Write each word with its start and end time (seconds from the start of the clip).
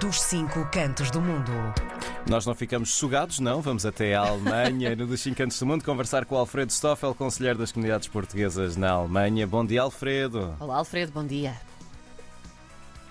dos 0.00 0.22
cinco 0.22 0.64
cantos 0.70 1.10
do 1.10 1.20
mundo. 1.20 1.52
Nós 2.28 2.46
não 2.46 2.54
ficamos 2.54 2.94
sugados, 2.94 3.40
não. 3.40 3.60
Vamos 3.60 3.84
até 3.84 4.14
a 4.14 4.20
Alemanha, 4.20 4.96
no 4.96 5.06
dos 5.06 5.20
cinco 5.20 5.36
cantos 5.36 5.58
do 5.58 5.66
mundo, 5.66 5.84
conversar 5.84 6.24
com 6.24 6.34
o 6.34 6.38
Alfredo 6.38 6.72
Stoffel, 6.72 7.14
conselheiro 7.14 7.58
das 7.58 7.72
comunidades 7.72 8.08
portuguesas 8.08 8.76
na 8.76 8.90
Alemanha. 8.90 9.46
Bom 9.46 9.64
dia, 9.64 9.82
Alfredo. 9.82 10.56
Olá, 10.58 10.76
Alfredo, 10.76 11.12
bom 11.12 11.24
dia. 11.24 11.54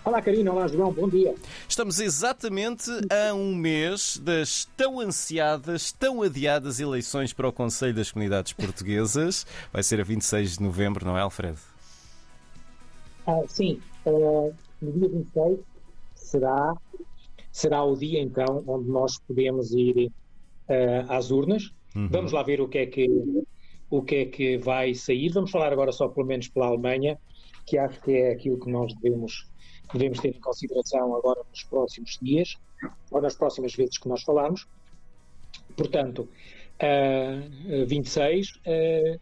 Olá, 0.03 0.19
Karina. 0.21 0.51
Olá, 0.51 0.67
João. 0.67 0.91
Bom 0.91 1.07
dia. 1.07 1.35
Estamos 1.69 1.99
exatamente 1.99 2.89
a 3.11 3.33
um 3.35 3.53
mês 3.53 4.17
das 4.17 4.65
tão 4.75 4.99
ansiadas, 4.99 5.91
tão 5.91 6.23
adiadas 6.23 6.79
eleições 6.79 7.31
para 7.31 7.47
o 7.47 7.53
Conselho 7.53 7.93
das 7.93 8.11
Comunidades 8.11 8.53
Portuguesas. 8.53 9.45
Vai 9.71 9.83
ser 9.83 10.01
a 10.01 10.03
26 10.03 10.57
de 10.57 10.63
novembro, 10.63 11.05
não 11.05 11.15
é, 11.15 11.21
Alfredo? 11.21 11.59
Ah, 13.27 13.41
sim. 13.47 13.79
Uh, 14.03 14.51
no 14.81 14.91
dia 14.93 15.09
26 15.09 15.70
será, 16.31 16.73
será 17.51 17.83
o 17.83 17.95
dia, 17.95 18.21
então, 18.21 18.63
onde 18.65 18.89
nós 18.89 19.19
podemos 19.19 19.71
ir 19.73 20.07
uh, 20.69 21.05
às 21.09 21.31
urnas. 21.31 21.73
Uhum. 21.95 22.07
Vamos 22.09 22.31
lá 22.31 22.41
ver 22.43 22.61
o 22.61 22.67
que, 22.67 22.77
é 22.77 22.85
que, 22.85 23.07
o 23.89 24.01
que 24.01 24.15
é 24.15 24.25
que 24.25 24.57
vai 24.57 24.93
sair. 24.93 25.29
Vamos 25.29 25.51
falar 25.51 25.73
agora 25.73 25.91
só, 25.91 26.07
pelo 26.07 26.25
menos, 26.25 26.47
pela 26.47 26.67
Alemanha, 26.67 27.19
que 27.65 27.77
acho 27.77 28.01
que 28.01 28.11
é 28.11 28.31
aquilo 28.31 28.59
que 28.59 28.69
nós 28.69 28.93
devemos 28.95 29.49
devemos 29.93 30.19
ter 30.19 30.29
em 30.29 30.39
consideração 30.39 31.13
agora 31.17 31.41
nos 31.49 31.63
próximos 31.63 32.17
dias 32.21 32.57
ou 33.11 33.21
nas 33.21 33.35
próximas 33.35 33.75
vezes 33.75 33.97
que 33.97 34.07
nós 34.07 34.23
falarmos. 34.23 34.65
Portanto, 35.75 36.29
uh, 36.81 37.85
26, 37.85 38.51
uh, 38.55 39.19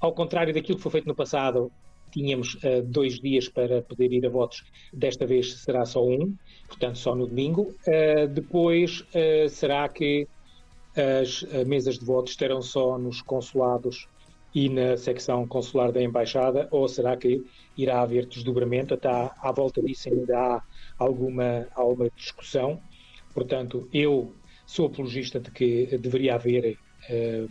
ao 0.00 0.12
contrário 0.12 0.52
daquilo 0.52 0.76
que 0.78 0.82
foi 0.82 0.90
feito 0.90 1.06
no 1.06 1.14
passado, 1.14 1.70
tínhamos 2.14 2.54
uh, 2.54 2.82
dois 2.84 3.18
dias 3.18 3.48
para 3.48 3.82
poder 3.82 4.12
ir 4.12 4.24
a 4.24 4.30
votos, 4.30 4.62
desta 4.92 5.26
vez 5.26 5.54
será 5.56 5.84
só 5.84 6.06
um, 6.06 6.34
portanto 6.68 6.96
só 6.98 7.14
no 7.14 7.26
domingo. 7.26 7.74
Uh, 7.86 8.28
depois, 8.28 9.00
uh, 9.00 9.48
será 9.48 9.88
que 9.88 10.26
as 10.96 11.42
mesas 11.66 11.98
de 11.98 12.04
votos 12.04 12.30
estarão 12.30 12.62
só 12.62 12.96
nos 12.96 13.20
consulados 13.20 14.06
e 14.54 14.68
na 14.68 14.96
secção 14.96 15.44
consular 15.44 15.90
da 15.90 16.00
Embaixada, 16.00 16.68
ou 16.70 16.86
será 16.86 17.16
que 17.16 17.44
irá 17.76 18.00
haver 18.00 18.26
desdobramento? 18.26 18.94
Até 18.94 19.08
à 19.08 19.50
volta 19.50 19.82
disso 19.82 20.08
ainda 20.08 20.38
há 20.38 20.62
alguma, 20.96 21.66
alguma 21.74 22.08
discussão. 22.14 22.80
Portanto, 23.34 23.88
eu 23.92 24.32
sou 24.64 24.86
apologista 24.86 25.40
de 25.40 25.50
que 25.50 25.98
deveria 25.98 26.36
haver 26.36 26.78
uh, 27.10 27.50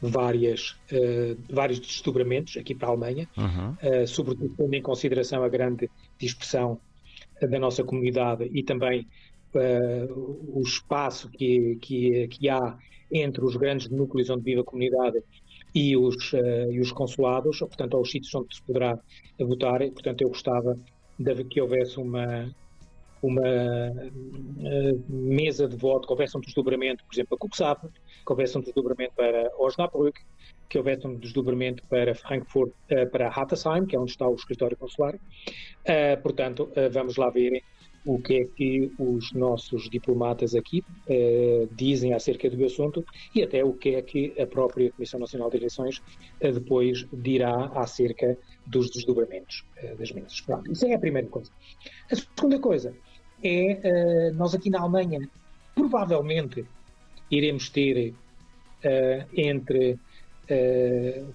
várias, 0.00 0.76
uh, 0.92 1.36
vários 1.50 1.80
desdobramentos 1.80 2.56
aqui 2.56 2.74
para 2.74 2.88
a 2.88 2.90
Alemanha, 2.90 3.28
uhum. 3.36 4.02
uh, 4.02 4.06
sobretudo 4.06 4.54
tendo 4.56 4.74
em 4.74 4.82
consideração 4.82 5.42
a 5.42 5.48
grande 5.48 5.90
dispersão 6.18 6.78
da 7.40 7.58
nossa 7.58 7.84
comunidade 7.84 8.48
e 8.52 8.62
também 8.62 9.06
o 9.54 10.60
espaço 10.62 11.30
que, 11.30 11.78
que, 11.80 12.28
que 12.28 12.48
há 12.48 12.76
entre 13.10 13.42
os 13.42 13.56
grandes 13.56 13.88
núcleos 13.88 14.28
onde 14.28 14.42
vive 14.42 14.60
a 14.60 14.64
comunidade 14.64 15.22
e 15.74 15.96
os, 15.96 16.32
e 16.70 16.78
os 16.78 16.92
consulados, 16.92 17.60
portanto, 17.60 17.96
aos 17.96 18.10
sítios 18.10 18.34
onde 18.34 18.54
se 18.54 18.62
poderá 18.62 18.98
votar. 19.38 19.80
E, 19.80 19.90
portanto, 19.90 20.20
eu 20.22 20.28
gostava 20.28 20.78
de 21.18 21.44
que 21.44 21.60
houvesse 21.60 21.98
uma, 21.98 22.50
uma 23.26 23.40
uh, 23.40 25.04
mesa 25.08 25.68
de 25.68 25.76
voto, 25.76 26.06
que 26.06 26.12
houvesse 26.12 26.36
um 26.36 26.40
desdobramento, 26.40 27.04
por 27.04 27.14
exemplo, 27.14 27.36
para 27.36 27.48
Cuxhaven, 27.48 27.90
que 27.90 28.32
houvesse 28.32 28.56
um 28.56 28.60
desdobramento 28.60 29.14
para 29.14 29.50
Osnabrück, 29.58 30.20
que 30.68 30.78
houvesse 30.78 31.06
um 31.06 31.16
desdobramento 31.16 31.82
para 31.88 32.14
Frankfurt, 32.14 32.72
uh, 32.90 33.10
para 33.10 33.28
Hattersheim, 33.28 33.86
que 33.86 33.96
é 33.96 33.98
onde 33.98 34.12
está 34.12 34.28
o 34.28 34.34
escritório 34.34 34.76
consular. 34.76 35.18
portanto, 36.22 36.70
vamos 36.92 37.16
lá 37.16 37.30
ver 37.30 37.62
o 38.04 38.20
que 38.20 38.34
é 38.34 38.44
que 38.44 38.92
os 38.98 39.32
nossos 39.32 39.90
diplomatas 39.90 40.54
aqui 40.54 40.84
dizem 41.72 42.12
acerca 42.14 42.48
do 42.48 42.64
assunto 42.64 43.04
e 43.34 43.42
até 43.42 43.64
o 43.64 43.72
que 43.72 43.96
é 43.96 44.02
que 44.02 44.32
a 44.40 44.46
própria 44.46 44.92
Comissão 44.92 45.18
Nacional 45.18 45.50
de 45.50 45.56
Eleições 45.56 46.00
depois 46.40 47.04
dirá 47.12 47.66
acerca 47.74 48.38
dos 48.66 48.90
desdobramentos 48.90 49.64
das 49.98 50.12
mesas. 50.12 50.40
Pronto, 50.40 50.70
isso 50.70 50.86
é 50.86 50.94
a 50.94 50.98
primeira 50.98 51.28
coisa. 51.28 51.50
A 52.10 52.14
segunda 52.14 52.58
coisa 52.60 52.94
é, 53.42 54.30
nós 54.34 54.54
aqui 54.54 54.70
na 54.70 54.80
Alemanha, 54.80 55.28
provavelmente 55.74 56.64
iremos 57.30 57.68
ter 57.68 58.14
entre 59.36 59.98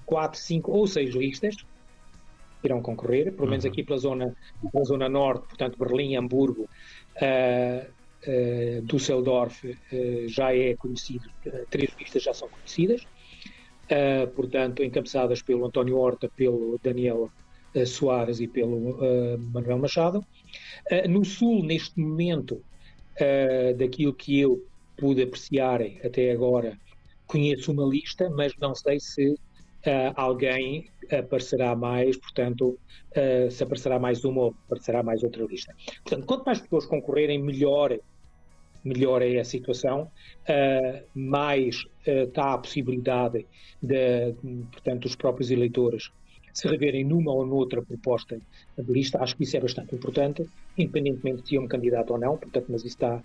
quatro, 0.06 0.40
cinco 0.40 0.72
ou 0.72 0.88
seis 0.88 1.14
listas, 1.14 1.66
irão 2.64 2.82
concorrer, 2.82 3.32
pelo 3.34 3.50
menos 3.50 3.66
uhum. 3.66 3.72
aqui 3.72 3.84
pela 3.84 3.98
zona, 3.98 4.36
pela 4.72 4.84
zona 4.84 5.10
norte, 5.10 5.48
portanto 5.48 5.78
Berlim, 5.78 6.16
Hamburgo, 6.16 6.64
uh, 7.18 7.90
uh, 8.28 8.82
Düsseldorf 8.84 9.66
uh, 9.66 10.28
já 10.28 10.56
é 10.56 10.76
conhecido, 10.76 11.30
três 11.70 11.92
listas 12.00 12.24
já 12.24 12.34
são 12.34 12.48
conhecidas, 12.50 13.06
portanto 14.36 14.84
encabeçadas 14.84 15.42
pelo 15.42 15.66
António 15.66 15.98
Horta, 15.98 16.30
pelo 16.30 16.80
Daniel 16.82 17.30
Soares 17.86 18.40
e 18.40 18.48
pelo 18.48 18.98
Manuel 19.54 19.80
Machado. 19.80 20.26
no 21.10 21.24
sul, 21.24 21.64
neste 21.64 22.00
momento, 22.00 22.62
daquilo 23.78 24.14
que 24.14 24.40
eu 24.40 24.62
pude 24.98 25.24
apreciar 25.24 25.82
até 26.04 26.32
agora, 26.32 26.78
conheço 27.32 27.72
uma 27.72 27.86
lista, 27.86 28.30
mas 28.30 28.54
não 28.60 28.76
sei 28.76 29.00
se 29.00 29.32
uh, 29.32 30.14
alguém 30.16 30.90
aparecerá 31.12 31.76
mais, 31.76 32.18
portanto, 32.18 32.78
uh, 33.16 33.50
se 33.50 33.64
aparecerá 33.64 33.98
mais 33.98 34.24
uma 34.26 34.42
ou 34.42 34.56
aparecerá 34.66 35.02
mais 35.02 35.24
outra 35.24 35.46
lista. 35.46 35.74
Portanto, 36.04 36.26
quanto 36.26 36.44
mais 36.46 36.62
pessoas 36.62 36.86
concorrerem, 36.86 37.42
melhor, 37.42 37.98
melhor 38.84 39.22
é 39.22 39.40
a 39.40 39.46
situação, 39.46 40.12
uh, 40.50 41.04
mais 41.16 41.86
está 42.06 42.54
a 42.54 42.58
possibilidade 42.58 43.46
de, 43.82 44.34
portanto, 44.72 45.06
os 45.06 45.16
próprios 45.16 45.52
eleitores 45.52 46.12
se 46.54 46.68
reverem 46.68 47.04
numa 47.04 47.32
ou 47.32 47.46
noutra 47.46 47.82
proposta 47.82 48.40
de 48.78 48.94
lista. 48.94 49.22
Acho 49.22 49.36
que 49.36 49.44
isso 49.44 49.58
é 49.58 49.60
bastante 49.60 49.96
importante, 49.96 50.50
independentemente 50.78 51.44
de 51.44 51.50
se 51.50 51.60
um 51.60 51.68
candidato 51.68 52.12
ou 52.14 52.20
não, 52.20 52.38
portanto, 52.38 52.66
mas 52.70 52.82
isso 52.82 52.96
está, 52.96 53.24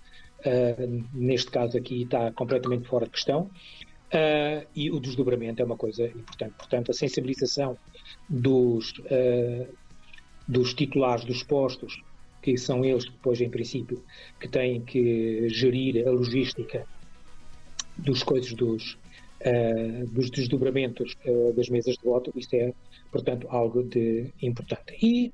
neste 1.13 1.51
caso 1.51 1.77
aqui, 1.77 2.03
está 2.03 2.31
completamente 2.33 2.87
fora 2.89 3.07
de 3.07 3.13
questão. 3.13 3.51
Uh, 4.07 4.65
e 4.75 4.89
o 4.91 5.01
desdobramento 5.01 5.61
é 5.61 5.65
uma 5.65 5.77
coisa 5.77 6.07
importante. 6.07 6.55
Portanto, 6.57 6.91
a 6.93 6.95
sensibilização 6.95 7.77
dos, 8.29 8.93
uh, 8.99 9.67
dos 10.47 10.75
titulares 10.75 11.25
dos 11.25 11.43
postos, 11.43 12.01
que 12.41 12.57
são 12.57 12.85
eles 12.85 13.05
depois, 13.05 13.41
em 13.41 13.51
princípio, 13.51 14.05
que 14.39 14.49
têm 14.49 14.81
que 14.81 15.49
gerir 15.49 16.07
a 16.07 16.11
logística 16.13 16.87
dos 17.99 18.23
coisas 18.23 18.53
dos, 18.53 18.97
uh, 19.41 20.07
dos 20.11 20.31
desdobramentos 20.31 21.17
das 21.55 21.69
mesas 21.69 21.97
de 21.97 22.05
voto, 22.05 22.33
isto 22.37 22.55
é, 22.55 22.73
portanto, 23.11 23.47
algo 23.51 23.83
de 23.83 24.33
importante. 24.43 24.97
E, 25.03 25.33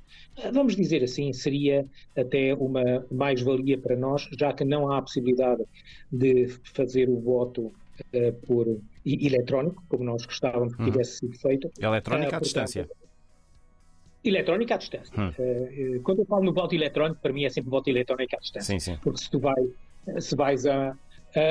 vamos 0.53 0.77
dizer 0.77 1.03
assim, 1.03 1.33
seria 1.33 1.87
até 2.17 2.55
uma 2.55 3.05
mais-valia 3.11 3.79
para 3.79 3.97
nós, 3.97 4.29
já 4.39 4.53
que 4.53 4.65
não 4.65 4.91
há 4.91 4.99
a 4.99 5.03
possibilidade 5.03 5.63
de 6.11 6.49
fazer 6.75 7.09
o 7.09 7.21
voto 7.21 7.73
uh, 8.15 8.33
por 8.47 8.67
eletrónico, 9.05 9.83
como 9.89 10.05
nós 10.05 10.25
gostávamos 10.25 10.75
que 10.75 10.83
uhum. 10.83 10.91
tivesse 10.91 11.19
sido 11.19 11.39
feito. 11.39 11.71
Eletrónica 11.81 12.33
uh, 12.33 12.37
à 12.37 12.41
distância. 12.41 12.89
Eletrónica 14.25 14.75
à 14.75 14.79
distância. 14.79 15.21
Hum. 15.21 15.31
Uh, 15.31 16.03
quando 16.03 16.21
eu 16.21 16.27
falo 16.27 16.45
no 16.45 16.53
voto 16.53 16.75
eletrónico, 16.75 17.21
para 17.21 17.33
mim 17.33 17.45
é 17.45 17.51
sempre 17.51 17.71
voto 17.71 17.89
eletrónico 17.91 18.37
à 18.37 18.39
distância. 18.39 18.79
Sim, 18.79 18.79
sim. 18.79 18.99
Porque 19.03 19.19
se 19.19 19.31
tu 19.31 19.41
vai, 19.41 19.69
se 20.21 20.37
vais 20.37 20.65
a, 20.67 20.97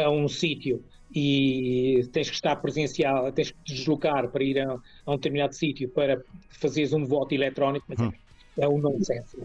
a 0.06 0.10
um 0.10 0.28
sítio 0.28 0.82
e 1.14 2.08
tens 2.12 2.30
que 2.30 2.36
estar 2.36 2.56
presencial, 2.58 3.32
tens 3.32 3.52
que 3.52 3.58
te 3.64 3.74
deslocar 3.74 4.30
para 4.30 4.44
ir 4.44 4.60
a, 4.60 4.74
a 5.06 5.12
um 5.12 5.16
determinado 5.16 5.54
sítio 5.54 5.90
para 5.90 6.22
fazeres 6.50 6.94
um 6.94 7.06
voto 7.06 7.34
eletrónico, 7.34 7.86
mas 7.90 8.00
hum. 8.00 8.12
é 8.58 8.68
um 8.68 8.78
nonsense. 8.78 9.38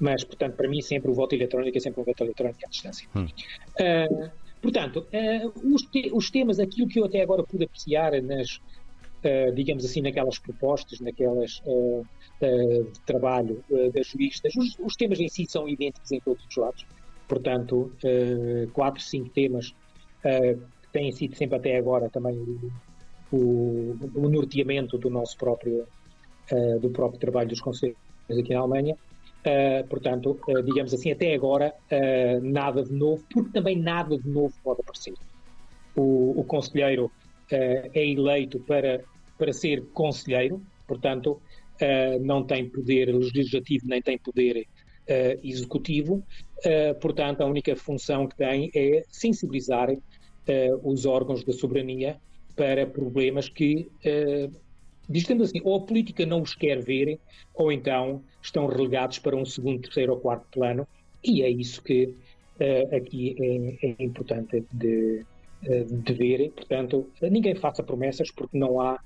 Mas, 0.00 0.24
portanto, 0.24 0.56
para 0.56 0.68
mim 0.68 0.80
sempre 0.80 1.10
o 1.10 1.14
voto 1.14 1.34
eletrónico 1.34 1.76
é 1.76 1.80
sempre 1.80 2.00
um 2.00 2.04
voto 2.04 2.22
eletrónico 2.22 2.60
à 2.64 2.68
distância. 2.68 3.08
Hum. 3.14 3.26
Uh, 3.80 4.30
Portanto, 4.60 5.06
uh, 5.12 5.74
os, 5.74 5.82
te 5.82 6.10
os, 6.12 6.30
temas, 6.30 6.58
aquilo 6.58 6.88
que 6.88 6.98
eu 6.98 7.04
até 7.04 7.22
agora 7.22 7.44
pude 7.44 7.64
apreciar 7.64 8.20
nas, 8.22 8.56
uh, 8.56 9.52
digamos 9.54 9.84
assim, 9.84 10.00
naquelas 10.02 10.38
propostas, 10.38 11.00
naquelas 11.00 11.62
uh, 11.64 12.06
de 12.40 13.00
trabalho 13.06 13.64
das 13.92 14.06
juristas, 14.06 14.54
os, 14.56 14.76
os, 14.78 14.94
temas 14.94 15.18
em 15.18 15.28
si 15.28 15.44
são 15.48 15.68
idênticos 15.68 16.10
em 16.12 16.20
todos 16.20 16.44
os 16.44 16.56
lados. 16.56 16.86
Portanto, 17.26 17.92
quatro, 18.72 19.02
cinco 19.02 19.28
temas 19.30 19.74
que 20.22 20.58
têm 20.92 21.12
sido 21.12 21.36
sempre 21.36 21.56
até 21.56 21.76
agora 21.76 22.08
também 22.08 22.36
o, 23.30 23.96
o, 24.14 24.28
norteamento 24.28 24.96
do 24.98 25.10
nosso 25.10 25.36
próprio, 25.36 25.86
do 26.80 26.90
próprio 26.90 27.20
trabalho 27.20 27.48
dos 27.48 27.60
conselhos 27.60 27.98
aqui 28.30 28.54
na 28.54 28.60
Alemanha. 28.60 28.96
Uh, 29.38 29.86
portanto, 29.86 30.38
uh, 30.48 30.62
digamos 30.62 30.92
assim, 30.92 31.12
até 31.12 31.32
agora 31.32 31.72
uh, 31.92 32.40
nada 32.44 32.82
de 32.82 32.92
novo, 32.92 33.24
porque 33.32 33.50
também 33.52 33.78
nada 33.78 34.18
de 34.18 34.28
novo 34.28 34.52
pode 34.64 34.80
aparecer. 34.80 35.14
O, 35.94 36.40
o 36.40 36.44
conselheiro 36.44 37.10
é 37.50 38.06
eleito 38.06 38.60
para, 38.60 39.02
para 39.38 39.52
ser 39.54 39.82
conselheiro, 39.94 40.60
portanto, 40.86 41.40
não 42.20 42.44
tem 42.44 42.68
poder 42.68 43.06
legislativo 43.06 43.86
nem 43.88 44.02
tem 44.02 44.18
poder 44.18 44.66
executivo, 45.42 46.22
portanto, 47.00 47.40
a 47.40 47.46
única 47.46 47.74
função 47.74 48.28
que 48.28 48.36
tem 48.36 48.70
é 48.74 49.02
sensibilizar 49.08 49.88
os 50.82 51.04
órgãos 51.06 51.44
da 51.44 51.52
soberania 51.52 52.18
para 52.56 52.86
problemas 52.86 53.48
que, 53.48 53.88
dizendo 55.08 55.44
assim, 55.44 55.60
ou 55.62 55.76
a 55.76 55.80
política 55.86 56.24
não 56.26 56.42
os 56.42 56.54
quer 56.54 56.82
ver, 56.82 57.18
ou 57.54 57.70
então 57.70 58.22
estão 58.42 58.66
relegados 58.66 59.18
para 59.18 59.36
um 59.36 59.44
segundo, 59.44 59.82
terceiro 59.82 60.14
ou 60.14 60.20
quarto 60.20 60.46
plano, 60.50 60.88
e 61.22 61.42
é 61.42 61.50
isso 61.50 61.82
que 61.82 62.14
aqui 62.96 63.36
é, 63.82 63.86
é 63.88 64.02
importante 64.02 64.64
de, 64.72 65.24
de 65.62 66.12
ver. 66.14 66.50
Portanto, 66.52 67.08
ninguém 67.22 67.54
faça 67.54 67.82
promessas 67.82 68.30
porque 68.30 68.58
não 68.58 68.80
há 68.80 68.98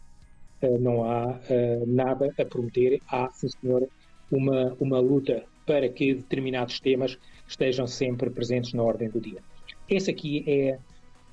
eh, 0.63 0.79
não 0.79 1.05
há 1.05 1.41
uh, 1.51 1.87
nada 1.87 2.33
a 2.39 2.45
prometer. 2.45 3.01
Há, 3.09 3.29
sim 3.33 3.49
senhor, 3.49 3.89
uma, 4.31 4.75
uma 4.81 5.01
luta 5.01 5.45
para 5.67 5.89
que 5.89 6.15
determinados 6.15 6.81
temas 6.81 7.19
estejam 7.47 7.87
sempre 7.87 8.31
presentes 8.31 8.73
na 8.73 8.83
ordem 8.83 9.11
do 9.11 9.21
dia. 9.21 9.41
Esse 9.89 10.11
aqui 10.11 10.45
é 10.47 10.79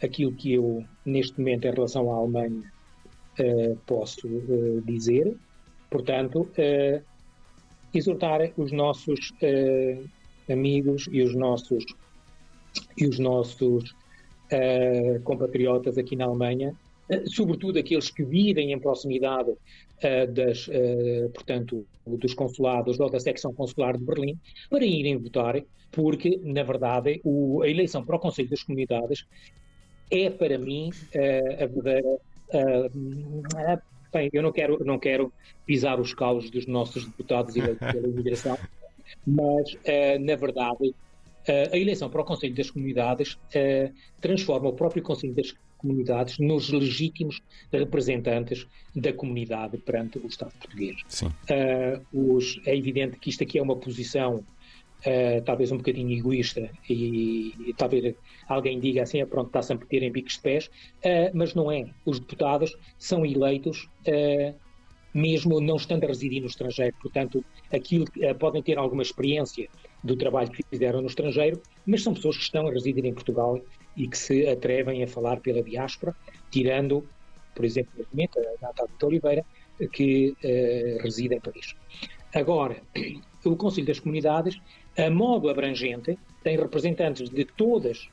aquilo 0.01 0.33
que 0.33 0.53
eu, 0.53 0.83
neste 1.05 1.37
momento, 1.39 1.65
em 1.65 1.71
relação 1.71 2.11
à 2.11 2.15
Alemanha, 2.15 2.71
uh, 3.39 3.77
posso 3.85 4.27
uh, 4.27 4.81
dizer. 4.85 5.35
Portanto, 5.89 6.47
exortar 7.91 8.51
os 8.55 8.71
nossos 8.71 9.33
amigos 10.47 11.09
e 11.11 11.23
os 11.23 11.33
nossos, 11.33 11.83
e 12.95 13.07
os 13.07 13.17
nossos 13.17 13.95
compatriotas 15.23 15.97
aqui 15.97 16.15
na 16.15 16.25
Alemanha 16.25 16.75
sobretudo 17.25 17.79
aqueles 17.79 18.09
que 18.09 18.23
vivem 18.23 18.71
em 18.71 18.79
proximidade 18.79 19.51
uh, 19.51 20.31
das, 20.31 20.67
uh, 20.67 21.29
portanto, 21.33 21.85
dos 22.05 22.33
consulados 22.33 22.99
ou 22.99 23.09
da 23.09 23.19
secção 23.19 23.53
consular 23.53 23.97
de 23.97 24.03
Berlim, 24.03 24.37
para 24.69 24.85
irem 24.85 25.17
votar, 25.17 25.61
porque, 25.91 26.39
na 26.43 26.63
verdade, 26.63 27.19
o, 27.23 27.61
a 27.61 27.69
eleição 27.69 28.05
para 28.05 28.15
o 28.15 28.19
Conselho 28.19 28.49
das 28.49 28.63
Comunidades 28.63 29.25
é, 30.11 30.29
para 30.29 30.57
mim, 30.57 30.89
uh, 30.89 31.63
a 31.63 31.65
verdadeira. 31.67 32.19
bem, 34.11 34.29
eu 34.33 34.41
não 34.41 34.51
quero, 34.51 34.83
não 34.83 35.00
quero 35.00 35.31
pisar 35.65 36.00
os 36.00 36.13
calos 36.13 36.50
dos 36.50 36.65
nossos 36.65 37.06
deputados 37.06 37.56
eleitos 37.56 37.79
pela 37.91 38.07
imigração, 38.07 38.57
mas, 39.25 39.75
na 40.19 40.35
verdade, 40.35 40.94
a 41.71 41.77
eleição 41.77 42.09
para 42.09 42.21
o 42.21 42.25
Conselho 42.25 42.53
das 42.56 42.69
Comunidades 42.69 43.38
transforma 44.19 44.69
o 44.69 44.73
próprio 44.73 45.01
Conselho 45.01 45.33
das 45.33 45.53
comunidades 45.79 46.38
nos 46.38 46.69
legítimos 46.69 47.41
representantes 47.71 48.67
da 48.95 49.11
comunidade 49.13 49.77
perante 49.77 50.19
o 50.19 50.27
Estado 50.27 50.51
português. 50.59 50.97
Uh, 51.23 52.35
os, 52.35 52.59
é 52.65 52.75
evidente 52.75 53.17
que 53.17 53.29
isto 53.29 53.44
aqui 53.44 53.57
é 53.57 53.61
uma 53.61 53.75
posição 53.75 54.44
uh, 55.05 55.41
talvez 55.45 55.71
um 55.71 55.77
bocadinho 55.77 56.11
egoísta 56.17 56.69
e, 56.89 57.53
e, 57.67 57.73
talvez 57.77 58.15
alguém 58.47 58.79
diga 58.79 59.03
assim, 59.03 59.21
ah, 59.21 59.27
pronto, 59.27 59.47
está-se 59.47 59.73
a 59.73 59.75
meter 59.75 60.03
em 60.03 60.11
bicos 60.11 60.33
de 60.33 60.41
pés, 60.41 60.65
uh, 61.05 61.31
mas 61.33 61.53
não 61.53 61.71
é. 61.71 61.85
Os 62.05 62.19
deputados 62.19 62.75
são 62.97 63.25
eleitos 63.25 63.89
mesmo 65.13 65.59
não 65.59 65.75
estando 65.75 66.03
a 66.03 66.07
residir 66.07 66.41
no 66.41 66.47
estrangeiro. 66.47 66.95
Portanto, 67.01 67.43
aquilo, 67.73 68.05
podem 68.39 68.61
ter 68.61 68.77
alguma 68.77 69.01
experiência 69.01 69.67
do 70.03 70.15
trabalho 70.15 70.51
que 70.51 70.63
fizeram 70.69 71.01
no 71.01 71.07
estrangeiro, 71.07 71.61
mas 71.85 72.03
são 72.03 72.13
pessoas 72.13 72.37
que 72.37 72.43
estão 72.43 72.67
a 72.67 72.71
residir 72.71 73.03
em 73.05 73.13
Portugal 73.13 73.59
e 73.97 74.07
que 74.07 74.17
se 74.17 74.47
atrevem 74.47 75.03
a 75.03 75.07
falar 75.07 75.39
pela 75.39 75.63
diáspora, 75.63 76.15
tirando, 76.51 77.07
por 77.55 77.65
exemplo, 77.65 78.05
a 78.13 78.61
Natália 78.61 78.93
de 78.97 79.05
Oliveira, 79.05 79.45
que 79.91 80.31
uh, 80.31 81.01
reside 81.03 81.35
em 81.35 81.39
Paris. 81.39 81.75
Agora, 82.33 82.81
o 83.45 83.56
Conselho 83.56 83.88
das 83.88 84.00
Comunidades, 84.00 84.59
a 84.97 85.09
modo 85.09 85.50
abrangente, 85.50 86.18
tem 86.44 86.57
representantes 86.57 87.30
de 87.30 87.45
todas, 87.45 88.09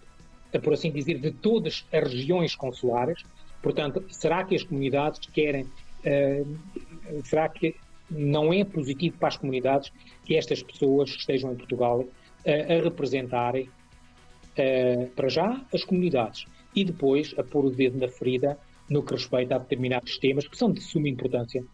por 0.63 0.73
assim 0.73 0.91
dizer, 0.91 1.19
de 1.19 1.31
todas 1.31 1.87
as 1.93 2.13
regiões 2.13 2.55
consulares. 2.55 3.23
Portanto, 3.63 4.05
será 4.09 4.45
que 4.45 4.55
as 4.55 4.63
comunidades 4.63 5.21
querem. 5.33 5.65
Uh, 6.05 6.57
será 7.25 7.49
que 7.49 7.75
não 8.09 8.53
é 8.53 8.65
positivo 8.65 9.19
para 9.19 9.29
as 9.29 9.37
comunidades 9.37 9.93
que 10.25 10.37
estas 10.37 10.63
pessoas 10.63 11.11
estejam 11.11 11.53
em 11.53 11.57
Portugal 11.57 12.01
uh, 12.01 12.09
a 12.45 12.83
representarem 12.83 13.65
uh, 13.65 15.09
para 15.17 15.29
já, 15.29 15.61
as 15.75 15.83
comunidades 15.83 16.47
e 16.75 16.85
depois 16.85 17.35
a 17.37 17.43
pôr 17.43 17.65
o 17.65 17.71
dedo 17.71 17.99
na 17.99 18.07
ferida 18.07 18.57
no 18.89 19.03
que 19.03 19.15
respeita 19.15 19.57
a 19.57 19.59
determinados 19.59 20.17
temas 20.19 20.47
que 20.47 20.57
são 20.57 20.71
de 20.71 20.81
suma 20.81 21.09
importância 21.09 21.65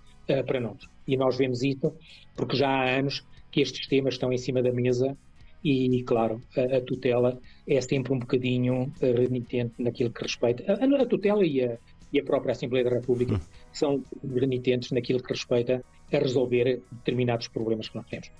para 0.46 0.60
nós. 0.60 0.78
E 1.06 1.16
nós 1.16 1.37
vemos 1.37 1.62
isso 1.62 1.93
porque 2.37 2.56
já 2.56 2.69
há 2.69 2.88
anos 2.88 3.22
que 3.52 3.60
estes 3.60 3.87
temas 3.87 4.14
estão 4.14 4.32
em 4.32 4.38
cima 4.38 4.62
da 4.62 4.72
mesa 4.72 5.16
e, 5.62 6.02
claro, 6.02 6.40
a, 6.56 6.78
a 6.78 6.81
tutela 6.81 7.38
é 7.69 7.81
sempre 7.81 8.12
um 8.12 8.19
bocadinho 8.19 8.93
uh, 9.00 9.16
renitente 9.16 9.75
naquilo 9.78 10.10
que 10.10 10.22
respeita. 10.22 10.64
A, 10.72 11.02
a 11.02 11.06
tutela 11.06 11.44
e 11.46 11.64
a, 11.64 11.78
e 12.12 12.19
a, 12.19 12.25
própria 12.25 12.52
Assembleia 12.52 12.84
da 12.84 12.90
República 12.90 13.34
hum. 13.34 13.40
são 13.72 14.02
renitentes 14.34 14.90
naquilo 14.90 15.22
que 15.22 15.32
respeita 15.32 15.84
a 16.12 16.19
resolver 16.19 16.82
determinados 16.90 17.46
problemas 17.46 17.88
que 17.88 17.96
nós 17.96 18.06
temos. 18.06 18.31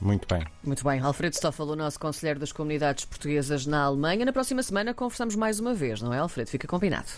Muito 0.00 0.26
bem. 0.28 0.44
Muito 0.64 0.84
bem. 0.84 1.00
Alfredo 1.00 1.36
Stoffel, 1.36 1.66
o 1.66 1.76
nosso 1.76 1.98
conselheiro 1.98 2.40
das 2.40 2.50
comunidades 2.50 3.04
portuguesas 3.04 3.66
na 3.66 3.84
Alemanha. 3.84 4.24
Na 4.24 4.32
próxima 4.32 4.62
semana 4.62 4.92
conversamos 4.92 5.36
mais 5.36 5.60
uma 5.60 5.72
vez, 5.72 6.02
não 6.02 6.12
é, 6.12 6.18
Alfredo? 6.18 6.50
Fica 6.50 6.66
combinado. 6.66 7.08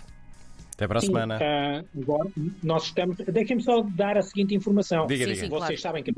Até 0.75 0.87
para 0.87 0.99
a 0.99 1.01
sim, 1.01 1.07
semana. 1.07 1.39
Uh, 1.39 2.03
agora, 2.03 2.31
nós 2.63 2.85
estamos. 2.85 3.17
Deixem-me 3.17 3.63
só 3.63 3.83
dar 3.83 4.19
a 4.19 4.23
seguinte 4.23 4.55
informação. 4.55 5.07
Diga, 5.07 5.25
sim, 5.25 5.33
diga. 5.33 5.45
Sim, 5.47 5.51
vocês, 5.51 5.81
claro. 5.81 6.03
sabem 6.03 6.03
que, 6.03 6.13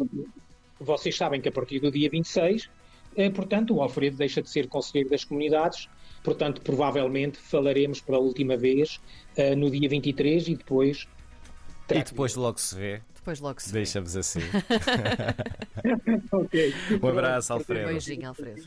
vocês 0.78 1.17
sabem 1.17 1.40
que 1.40 1.49
a 1.49 1.52
partir 1.52 1.81
do 1.81 1.90
dia 1.90 2.08
26, 2.11 2.69
eh, 3.17 3.31
portanto, 3.31 3.75
o 3.75 3.82
Alfredo 3.82 4.17
deixa 4.17 4.43
de 4.43 4.50
ser 4.50 4.69
conselheiro 4.69 5.11
das 5.11 5.25
comunidades. 5.25 5.88
Portanto, 6.23 6.61
provavelmente 6.61 7.38
falaremos 7.38 8.00
pela 8.00 8.19
última 8.19 8.56
vez 8.56 9.00
uh, 9.38 9.56
no 9.56 9.70
dia 9.70 9.88
23 9.88 10.49
e 10.49 10.56
depois. 10.56 11.06
E 11.88 12.02
depois 12.02 12.34
logo 12.34 12.58
se 12.58 12.75
vê. 12.75 13.00
Depois 13.14 13.40
logo 13.40 13.61
se 13.61 13.73
Deixa-vos 13.73 14.17
assim. 14.17 14.40
okay. 16.32 16.75
Um 17.02 17.08
abraço, 17.08 17.52
Alfredo. 17.52 17.88
Um 17.88 17.93
beijinho, 17.93 18.28
Alfredo. 18.28 18.62